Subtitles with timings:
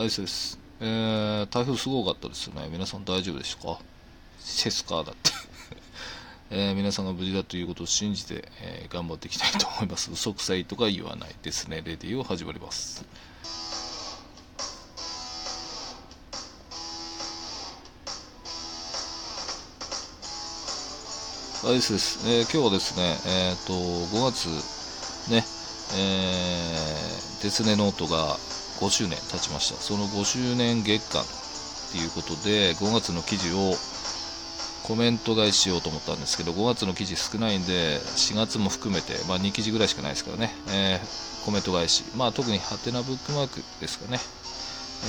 [0.00, 0.58] アイスです。
[0.80, 2.66] えー、台風すごかったですよね。
[2.72, 3.78] 皆さん大丈夫でしたか？
[4.42, 5.30] シェスカーだって。
[6.48, 10.10] えー皆さんが無事だということを信じて、えー頑張っていきたいと思います。
[10.10, 11.82] 嘘くさいとか言わないですね。
[11.84, 13.04] レディーを始まります。
[21.62, 22.20] アイスです。
[22.26, 24.48] えー今日はですね、えっ、と、5月、
[25.30, 25.44] ね、
[25.94, 28.38] えー、デスネノートが
[28.80, 29.80] 5周年経ちました。
[29.80, 31.24] その5周年月間っ
[31.92, 33.74] ていうことで、5月の記事を
[34.82, 44.18] コメント返ししようと思ったんですけど、5月の記事少ないんで、4月も含めて、まあ2記事ぐらいしかないですからね、えーコメント返し、まあ特にハテナブックマークですかね、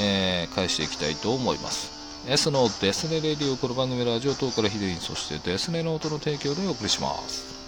[0.01, 1.91] えー返していきたいと思います。
[2.27, 7.60] S のデスネレディオ、この番組はラジオ等からヒデイン、そしてデスネノートの提供でお送りします。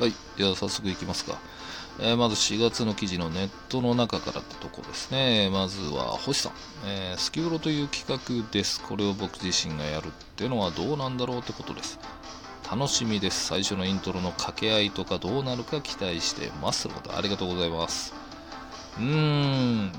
[0.00, 1.38] はい、では早速いきますか。
[1.98, 5.50] えーまず4月の記事のネットの中からってとこですね。
[5.52, 6.52] まずは星さん、
[6.86, 8.80] えースキューロという企画です。
[8.80, 11.98] これを僕自身がやるっていうのはどうなんだろうってことです。
[12.70, 13.44] 楽しみです。
[13.44, 16.84] 最初のイントロの掛け合いとかどうなるか期待してます。
[16.84, 18.14] ということでありがとうございます。
[18.96, 19.92] うーん、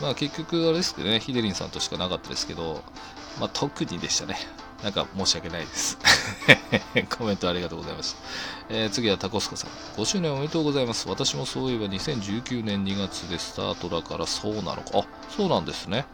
[0.00, 2.84] まあ結局あれですけどね、ヒデリンさんとしかなかったですけど、
[3.40, 4.36] まあ特にでしたね。
[4.82, 5.98] なんか申し訳ないです。
[7.18, 8.18] コメントありがとうございました。
[8.68, 9.70] えー次はタコスカさん。
[10.00, 11.08] 5周年おめでとうございます。
[11.08, 15.00] 私もそういえば2019年2月でスタートだからそうなのか。
[15.00, 15.04] あ、
[15.36, 16.06] そうなんですね。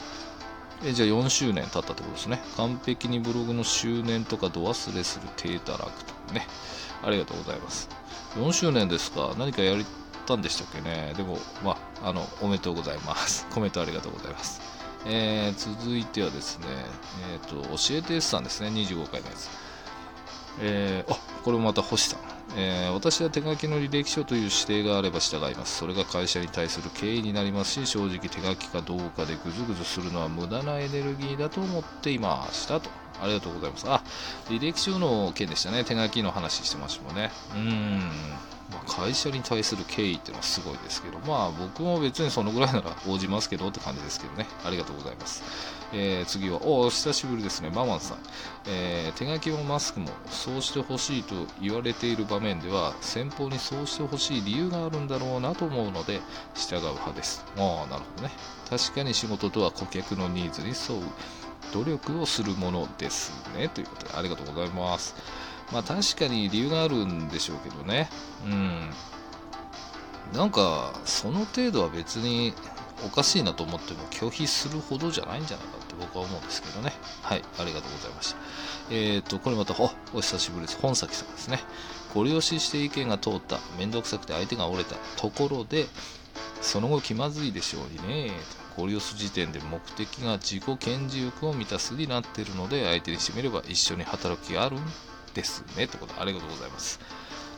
[0.82, 2.42] えじゃあ4周年経ったってことですね。
[2.56, 6.46] 完璧にブログの周年とか度忘れする低たらくとね。
[7.02, 7.88] ありがとうございます。
[8.36, 9.34] 4周年ですか。
[9.38, 9.84] 何かやっ
[10.26, 11.12] たんでしたっけね。
[11.16, 13.46] でも、まあ、あの、おめでとうございます。
[13.50, 14.73] コメントありがとうございます。
[15.06, 16.66] えー続いてはですね、
[17.32, 18.68] えっ、と、教えて S さんですね。
[18.68, 19.50] 25回のやつ。
[20.60, 22.20] えーあこれもまた星さん、
[22.56, 25.76] えー私は手書きの履歴書という指定があれば従います。
[25.76, 32.88] それが会社に対する敬意になりますし正直手書きかどうかでぐずぐずするのは無駄なエネルギーだと思っていましたと。
[33.22, 33.84] ありがとうございます。
[33.88, 34.02] あ
[34.48, 35.84] 履歴書の件でしたね。
[35.84, 37.30] 手書きの話してましたもんね。
[37.52, 38.53] うーん。
[38.70, 45.42] まあ会社に対する敬意っていうのはすごいですけどまあ僕も別にそのぐらいなら応じますけどって感じですけどねありがとうございます
[45.94, 48.18] えー次は、お久しぶりですね、ママンさん、
[48.66, 56.20] えー手書きもマスクもそうしてほしいと言われている場面では、先方にそうしてほしい理由があるんだろうなと思うので、
[56.54, 57.44] 従う派です。
[57.56, 58.32] ああ、なるほどね。
[58.68, 61.08] 確かに仕事とは顧客のニーズに沿う
[61.72, 63.68] 努力をするものですね。
[63.68, 65.14] ということで、ありがとうございます。
[65.72, 68.08] まあ確かに理由があるんでしょうけどね。
[68.44, 68.90] うん。
[70.32, 72.54] なんか、その程度は別に
[73.04, 76.92] おかしいなと思っても拒否するほどじゃないんじゃないかって僕は思うんですけどね。
[77.22, 78.38] はい、ありがとうございました。
[78.90, 80.78] えっ、と、これまた、お、お久しぶりです。
[80.80, 81.60] 本崎さんですね。
[82.14, 85.86] ご利用しして意見が通った、めんどくさくて相手が折れたところで、
[86.62, 88.32] その後気まずいでしょうにね。
[88.76, 94.82] ご利用す時点で目的が自己顕示欲を満たすになっているので、相手にしてみれば一緒に働く気があるん
[95.34, 95.84] ですね。
[95.84, 97.00] ってことありがとうございます。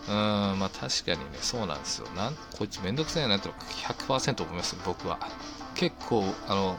[0.09, 2.09] うーん、まあ確かにね、そうなんですよ。
[2.17, 5.19] なんこいつめんどくさいなっての100%思います、僕は。
[5.75, 6.79] 結構、あの、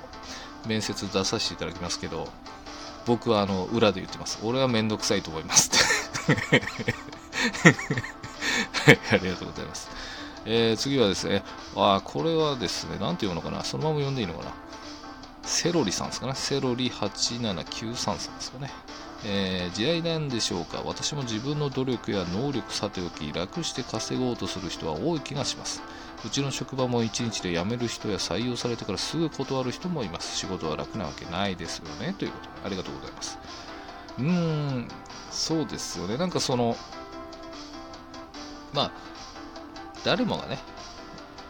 [0.65, 2.27] 面接出させていただきますけど、
[3.05, 4.39] 僕はあの裏で言ってます。
[4.43, 6.61] 俺はめんどくさいと思いますって。
[8.85, 9.89] はい、ありがとうございます。
[10.45, 11.43] えー次はですね、
[11.75, 14.51] あーこれはですね、なんて読むのかな、そのまま読んでいいのかな？
[15.43, 16.33] セロリさんですかね？
[16.35, 18.69] セロリ8793さんですかね？
[19.25, 20.81] えー時代なんでしょうか。
[20.85, 25.81] 私も自分の努力や能力さておき楽して稼ごうとする人は多い気がします。
[26.25, 30.37] うちの職場も1日で辞める人や採用されてからすぐ断る人もいます。
[30.37, 32.13] 仕事は楽なわけないですよね。
[32.17, 32.43] ということ。
[32.45, 33.37] でありがとうございます。
[34.19, 34.87] うーん
[35.31, 36.17] そうですよね。
[36.17, 36.75] なんかその
[38.73, 38.91] まあ
[40.03, 40.59] 誰もがね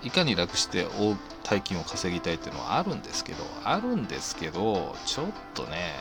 [0.04, 5.94] いかに楽して大大金を稼ぎたいっていうのはあるんですけどあるんですけどちょっとね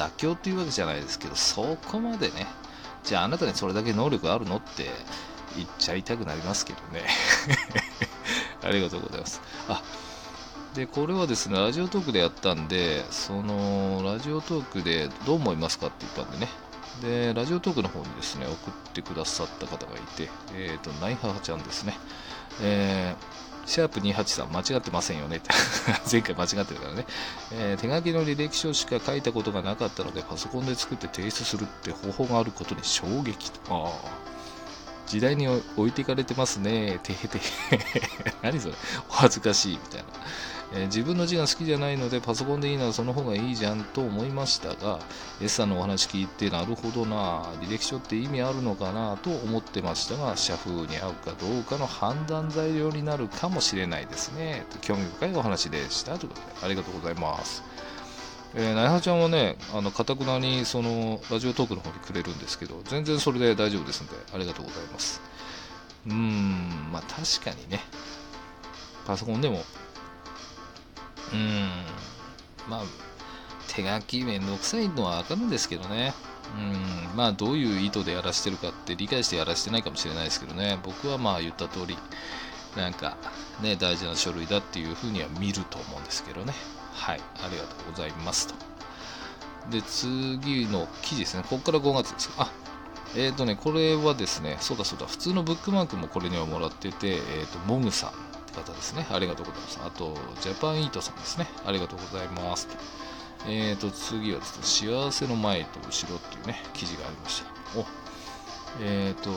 [0.00, 2.46] 妥協っていうわけじゃないですけどそこまでね
[3.04, 4.86] じゃああなたにそれだけ能力あるのって
[5.56, 7.04] 言っちゃいたくなりますけどね。
[8.62, 9.40] ありがとうございます。
[9.68, 9.82] あ
[10.74, 16.48] でこれはですねラジオトークでやったんでそのラジオトークでどう思いますかって言ったんでね。
[17.02, 21.98] でラジオトークの方にですね送ってくださった方がいてえっ、とナイハハちゃんですね。
[22.60, 25.36] えーシャープ283間違ってませんよね。
[25.36, 25.48] っ て
[26.10, 27.06] 前回間違ってるからね、
[27.52, 33.52] えー手書きの履歴書しか書いたことがなかったのでパソコンで作って提出するって方法があることに衝撃。
[33.52, 34.30] とああ
[35.06, 36.98] 時代に置いていかれてますね。
[37.04, 37.40] てへてへ。
[38.42, 38.74] 何それ。
[39.08, 40.06] お恥ずかしいみたいな。
[40.72, 45.00] えー自分の字が好きじゃないのでパソコンでいいならその方がいいじゃんと思いましたが
[45.40, 57.62] S さんのお話聞いてなるほどな履歴書って意味あるのかなと思ってましたが社風に合うかどうかの判断材料になるかもしれないですねと興味深いお話でしたということでありがとうございます
[58.54, 65.20] えー、なやはちゃんはね、あの、かたくなに、その、ラジオトークの方にくれるんですけど、全然それで大丈夫ですので、ありがとうございます。
[66.06, 67.80] うーん、まあ確かにね、
[69.06, 69.62] パソコンでも、
[71.32, 71.70] うん、
[72.68, 72.82] まあ、
[73.68, 76.12] 手書きめんどくさいのはわかるんですけどね。
[76.56, 81.96] うん、まあどういう意図でやらしてるかって理解してやらしてないかもしれないですけどね、僕はまあ言った通り、
[82.76, 83.16] なんか
[83.62, 86.52] ね、大事な書類だっていうふうには見ると思うんですけどね。
[86.92, 88.54] はい、ありがとうございますと。
[89.70, 91.44] で、次の記事ですね。
[91.48, 92.30] ここから5月です。
[92.36, 92.50] あ、
[93.14, 99.06] えっ、ー、とね、これはですね、そうだそうだ、普通のブックマークもこれにはもらってて、えっ、ー、と、モグさん方ですね。
[99.10, 99.80] ありがとうございます。
[99.84, 101.46] あと、ジャパンイートさんですね。
[101.64, 102.68] ありがとうございます。
[103.46, 107.50] えっ、ー、と、次はですね、幸せの前と後ろっていうね、記事がありました。
[107.78, 107.84] お
[108.78, 109.30] えっ、と、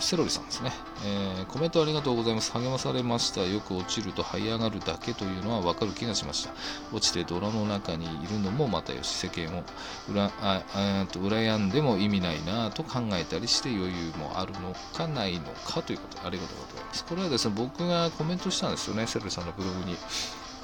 [0.00, 0.70] セロリさんですね、
[1.04, 2.52] えーコメントありがとうございます。
[2.52, 3.40] 励まされました。
[3.42, 6.52] よく落ちると這い上がるだけというのはわかる気がしました。
[6.92, 9.62] 落ちて泥の中にいるのもまたよし、世間を
[10.10, 17.04] うらああと羨んでも意味ないなと考えたりして余裕もあるのかないのかということでありがとうございます。
[17.04, 19.96] これはですね、僕がコメントしたんですよね、セロリさんのブログに。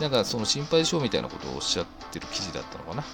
[0.01, 3.05] なんかその心配性みたいなことをおっしゃってる記事だったのかな。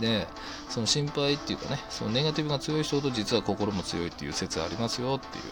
[0.00, 0.26] で、
[0.68, 5.44] その心配っていうかね、そのネガティブが強い人ほど実は心も強いっていう説ありますよっていう。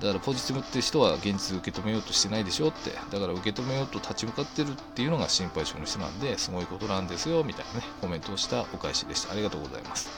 [0.00, 2.90] だからポジティブって人は現実受け止めようとしてないでしょって。
[2.90, 9.32] だから受け止めようと立ち向かってるっていうのが心配性の人なんで、すごいことなんですよみたいなね、コメントをしたお返しでした。
[9.32, 10.10] ありがとうございます。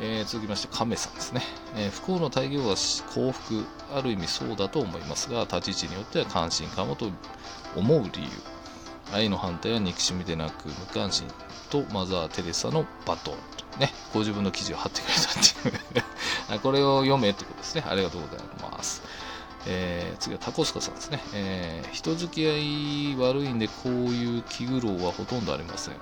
[0.00, 1.42] えー続きまして、亀さんですね、
[1.76, 3.64] えー不幸の大業は幸福、
[3.94, 7.10] ある意味そうだと思いますが、立ち位置によっては関心かもと
[7.76, 8.28] 思う理由。
[9.12, 11.26] 愛の反対は憎しみでなく無関心
[11.70, 13.34] とマザー・テレサのバトン。
[13.80, 16.58] ね、ご自分の記事を貼ってくれたっていう。
[16.60, 17.84] これを読めってことですね。
[17.88, 19.02] ありがとうございます。
[19.66, 25.94] えー次はタコスカさんですね、えー人付き合い悪いんでこういう気苦労はほとんどありません。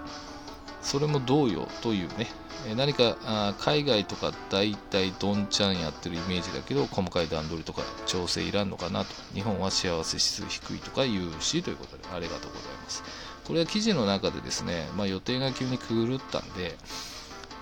[0.83, 2.29] それも同様というね、
[2.67, 9.15] えー何かあ海外とか大体どんちゃんやってるイメージだけど細かい段取りとか調整いらんのかなと。
[9.35, 13.03] 日本は幸せ指数低いとか言うしということでありがとうございます。
[13.47, 16.77] これは記事の中でですね、まあ、予定が急に狂ったんで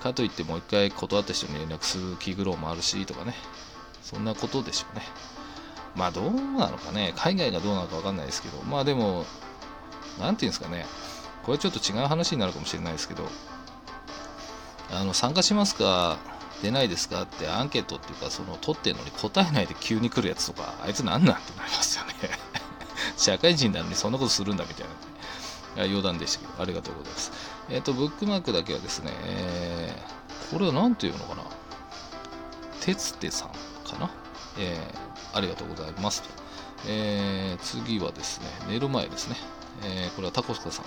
[0.02, 3.34] かといってもう一回断った人に連絡する気苦労もあるしとかね
[4.02, 5.02] そんなことでしょうね。
[5.96, 9.24] まあどうなのかね海外がどうなのかわかんないですけどまあでも
[10.20, 10.86] なんていうんですかね
[11.44, 13.28] これちょっと違う話になるかもしれないですけど
[14.90, 16.18] あの参加しますか
[16.62, 22.12] 出ないですかってアンケートっていうかその取ってんのに答えないで急に来るやつとかあいつなんなんってなりますよね。
[23.16, 25.13] 社会人なのにそんなことするんだみたいな。
[25.76, 27.32] 余談でしたけどありがとうございます。
[27.70, 30.14] えっ、とブックマークだけはですね、えー
[30.52, 31.42] これは何ていうのかな。
[32.80, 34.10] てつてさんかな。
[34.58, 36.28] えーありがとうございますと、
[36.88, 39.36] えー次はですね寝る前ですね、
[39.82, 40.84] えーこれはタコスカさん。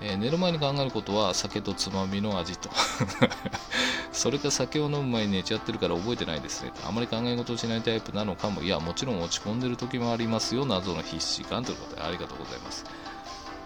[0.00, 2.70] えー寝る前に考えることは酒とつまみの味と。
[4.12, 6.72] それか酒を飲む前に寝ちゃってるから覚えてないですね。
[6.86, 8.62] あまり考え事をしないタイプなのかも。
[8.62, 10.64] いやもちろん落ち込んでる時もありますよ。
[10.64, 12.84] 謎の必死感ということでありがとうございます。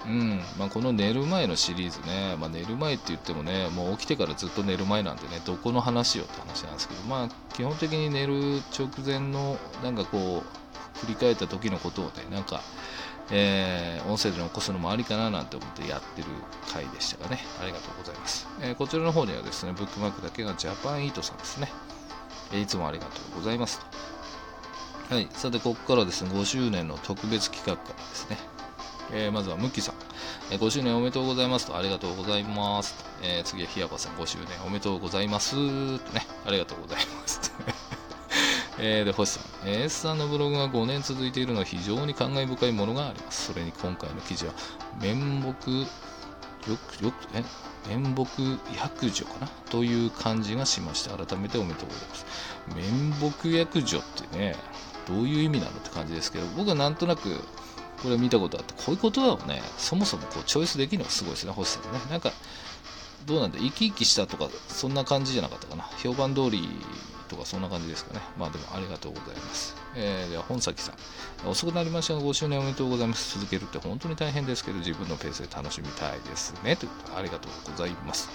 [0.04, 12.62] うんまあ、この寝る前のシリーズね、まあ、寝る前って言ってもねもう起きてからずっと寝る前なんでねどこの話よって話なんですけどまあ基本的に寝る直前のなんかこう振り返った時のことをねなんか
[13.30, 16.28] えー音声で残すのもありかななんて思ってやってる
[16.72, 18.46] 回でしたがね、ありがとうございます。
[18.60, 21.68] えーこちらの方にはですね、ブックマークだけがジャパンイートさんですね。
[22.52, 23.80] えーいつもありがとうございます。
[25.08, 28.38] はい、さて、ここからですね、5周年の特別企画からですね、
[29.10, 29.94] えーまずはムッキーさん、
[30.50, 32.94] えー5周年おめでとうございますと、ありがとうございます。
[33.22, 37.52] えー次はひやばさん、5周年おめでとうございますとね、ありがとうございます。
[38.78, 43.52] えーで、星さん、えー S さんのブログが5年続いているのは非常に感慨深いものがあります。
[43.52, 44.52] それに今回の記事は、
[45.00, 45.70] 面目、よく、
[47.04, 47.44] よく、え
[47.88, 48.14] 面目
[48.76, 49.48] 役女かな？
[49.70, 51.10] という感じがしました。
[51.16, 52.26] 改めておめでとうございます。
[52.74, 54.56] 面目役女ってね、
[55.08, 57.42] どういう意味なのって感じですけど、僕はなんとなく、
[58.02, 62.00] これ見たことあって、こういう言葉をね、そもそもこうチョイスできるのがすごいですね、星さんね。
[62.10, 62.32] なんか、
[63.26, 65.84] どうなんだ、生き生きしたとか、そんな感じじゃなかったかな。
[66.02, 66.68] 評判通り
[67.28, 68.20] とか、そんな感じですかね。
[68.36, 69.76] まあでも、ありがとうございます。
[69.94, 70.92] えー、では、本崎さ
[71.44, 71.48] ん。
[71.48, 73.38] 遅くなりましたが、5周年おめでとうございます。
[73.38, 76.74] 続けるって本当に大変ですけど、自分のペースで楽しみたいですね。
[76.74, 78.28] ということで、ありがとうございます。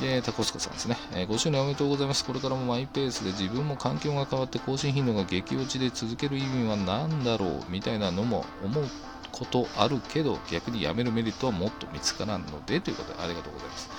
[0.00, 2.24] で、タコスカさんですね、えー5周年おめでとうございます。
[2.24, 7.64] これからもマイペースで自分も環境が変わって更新頻度が激落ちで続ける意味は何だろう？
[7.68, 8.84] みたいなのも思う
[9.30, 13.90] ことあるけど逆に辞めるメリットはもっと見つからんのでということでありがとうございます。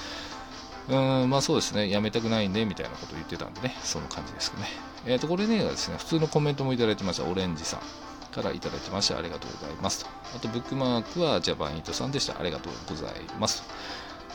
[0.87, 1.89] うーんまあそうですね。
[1.89, 3.75] 辞めたくないねみたいなことを言ってたんでね。
[3.83, 4.67] その感じですかね。
[5.05, 7.23] えっ、とこれねですね普通のコメントもいただいてました。
[7.25, 7.79] オレンジさん。
[8.35, 10.09] からいただいてましてありがとうございますと。
[10.35, 12.37] あとブックマークはジャパンイートさんでした。
[12.37, 13.69] ありがとうございますと。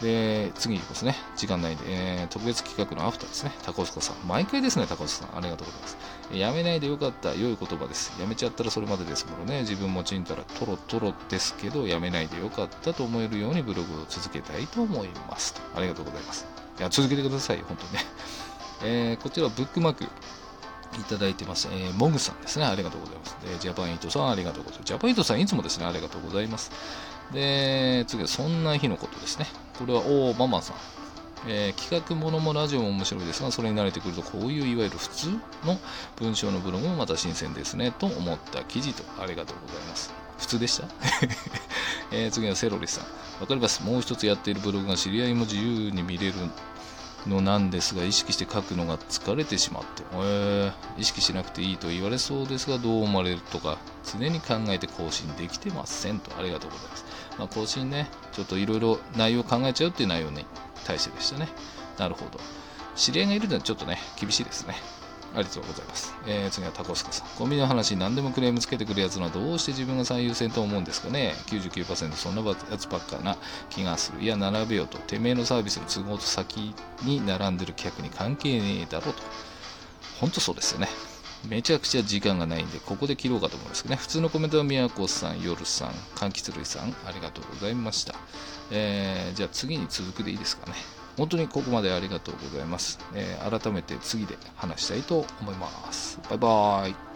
[0.02, 1.14] で、次いきますね。
[1.36, 3.52] 時間ないんで、えー、特別企画のアフターですね。
[3.62, 4.16] タコスコさん。
[4.26, 5.36] 毎回ですね、タコスコさん。
[5.36, 5.98] ありがとうございます。
[6.32, 7.34] やめないでよかった。
[7.34, 8.12] 良い言葉です。
[8.18, 9.60] やめちゃったらそれまでですものね。
[9.60, 15.60] 自分もちんたらトロトロですけど、やめないでよかったと思えるようにブログを続けたいと思いますと。
[15.76, 16.46] ありがとうございます。
[16.78, 17.98] いや、続けてください、本当にね。
[18.82, 20.04] えー、こちらブックマーク。
[20.98, 21.68] いただいてます。
[21.70, 22.64] えー、モグさんですね。
[22.64, 23.36] ありがとうございます。
[23.44, 24.88] で、ジャパンイートさん、ありがとうございます。
[24.88, 26.72] ジャパンイートさん、いつもですね、ありがとうございます。
[27.32, 29.46] で、次は、そんな日のことですね。
[29.78, 30.76] これは、おー、ママさん。
[31.46, 35.30] えー企画ものもラジオも面白いですが、それに慣れてくると、こういういわゆる普通
[35.64, 35.78] の
[36.16, 40.12] 文章のブログもまた新鮮ですね、と思った記事と、ありがとうございます。
[40.38, 40.88] 普通でした、
[42.12, 43.04] えー次はセロリさん。
[43.40, 43.82] わかります。
[43.82, 46.34] もう一つやっているブログが知り合いも自由に見れる
[47.26, 57.04] のなんですが、意識して書くのが疲れてしまって、えー意識しなくていいと言われそうですが、どう思われるとか、常に考えて更新できてませんと、ありがとうございます。
[57.38, 60.44] まあ、更新ね、ちょっといろいろ内容考えちゃうっていう内容に
[60.84, 61.48] 対してでしたね。
[61.98, 62.40] なるほど。
[62.96, 64.76] 知り合いがいるのはちょっとね、厳しいですね。
[65.34, 66.14] ありがとうございます。
[66.26, 67.28] えー次はタコスカさん。
[67.38, 73.36] コンビニの話何でもクレームつけてくるやつのはどうして自分が最優先と思うんですかね ?99% そんなやつばっかな
[73.68, 74.22] 気がする。
[74.22, 74.98] いや、並べよと。
[74.98, 79.22] てめえのサービスの都合と先に並んでる客に関係ねえだろうと。
[80.20, 80.88] 本当そうですよね。
[81.48, 84.00] めちゃくちゃ時間がないんで、ここで切ろうかと思うんですけどね。
[84.00, 88.14] 普通のコメントは宮子さん、夜さん、柑橘類さん、ありがとうございました。
[88.70, 90.74] えーじゃあ次に続くでいいですかね。
[91.20, 92.98] 本当にここまでありがとうございます。
[93.14, 96.18] えー改めて次で話したいと思います。
[96.30, 97.09] バイバーイ。